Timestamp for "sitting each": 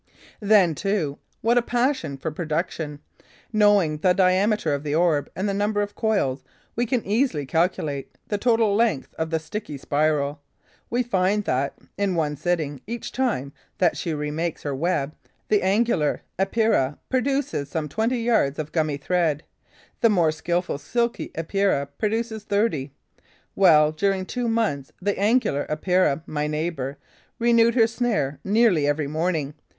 12.35-13.11